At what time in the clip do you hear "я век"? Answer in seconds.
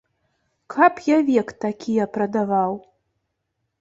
1.09-1.47